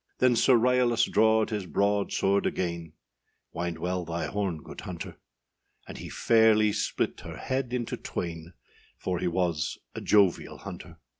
Then 0.17 0.35
Sir 0.35 0.55
Ryalas 0.55 1.05
drawed 1.05 1.51
his 1.51 1.67
broad 1.67 2.11
sword 2.11 2.47
again, 2.47 2.93
Wind 3.53 3.77
well 3.77 4.03
thy 4.03 4.25
horn, 4.25 4.63
good 4.63 4.81
hunter, 4.81 5.17
And 5.87 5.99
he 5.99 6.09
fairly 6.09 6.73
split 6.73 7.19
her 7.19 7.37
head 7.37 7.71
into 7.71 7.97
twain, 7.97 8.53
For 8.97 9.19
he 9.19 9.27
was 9.27 9.77
a 9.93 10.01
jovial 10.01 10.57
hunter. 10.57 10.97